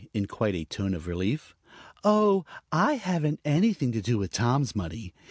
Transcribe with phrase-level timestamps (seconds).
[0.15, 1.55] in quite a tone of relief.
[2.03, 2.43] "Oh!
[2.71, 5.13] I haven't anything to do with Tom's money.